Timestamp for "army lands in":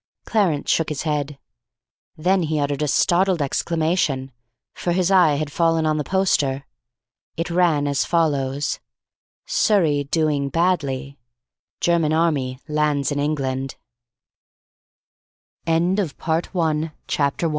12.13-13.19